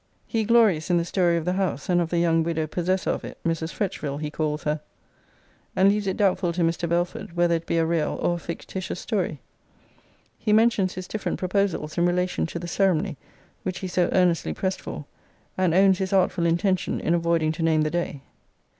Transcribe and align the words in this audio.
[He 0.25 0.45
glories 0.45 0.89
in 0.89 0.97
the 0.97 1.05
story 1.05 1.37
of 1.37 1.45
the 1.45 1.53
house, 1.53 1.87
and 1.87 2.01
of 2.01 2.09
the 2.09 2.17
young 2.17 2.41
widow 2.41 2.65
possessor 2.65 3.11
of 3.11 3.23
it, 3.23 3.37
Mrs. 3.45 3.71
Fretchville 3.71 4.19
he 4.19 4.31
calls 4.31 4.63
her; 4.63 4.81
and 5.75 5.89
leaves 5.89 6.07
it 6.07 6.17
doubtful 6.17 6.51
to 6.53 6.63
Mr. 6.63 6.89
Belford, 6.89 7.33
whether 7.33 7.53
it 7.53 7.67
be 7.67 7.77
a 7.77 7.85
real 7.85 8.17
or 8.19 8.33
a 8.33 8.39
fictitious 8.39 8.99
story. 8.99 9.41
He 10.39 10.53
mentions 10.53 10.95
his 10.95 11.07
different 11.07 11.37
proposals 11.37 11.99
in 11.99 12.07
relation 12.07 12.47
to 12.47 12.57
the 12.57 12.67
ceremony, 12.67 13.15
which 13.61 13.77
he 13.81 13.87
so 13.87 14.09
earnestly 14.11 14.55
pressed 14.55 14.81
for; 14.81 15.05
and 15.55 15.71
owns 15.75 15.99
his 15.99 16.11
artful 16.13 16.47
intention 16.47 16.99
in 16.99 17.13
avoiding 17.13 17.51
to 17.51 17.61
name 17.61 17.83
the 17.83 17.91
day. 17.91 18.23